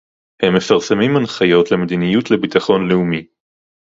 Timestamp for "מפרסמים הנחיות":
0.55-1.71